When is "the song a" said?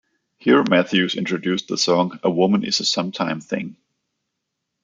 1.67-2.29